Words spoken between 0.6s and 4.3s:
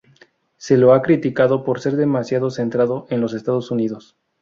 lo han criticado por ser demasiado centrado en los Estados Unidos.